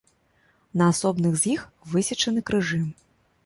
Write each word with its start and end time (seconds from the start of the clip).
На 0.81 0.87
асобных 0.93 1.37
з 1.43 1.53
іх 1.55 1.61
высечаны 1.95 2.39
крыжы. 2.51 2.85